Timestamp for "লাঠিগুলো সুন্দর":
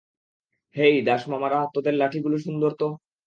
1.93-2.71